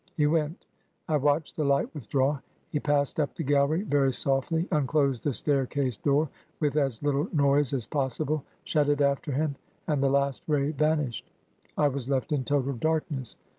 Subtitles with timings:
[0.17, 0.65] He went:
[1.07, 2.39] I watched the light withdraw.
[2.71, 6.27] He passed up the gallery very softly, unclosed the staircase door
[6.59, 11.29] with as little noise as possible, shut it after him, and the last ray vanished.
[11.77, 13.37] I was left in total darkness.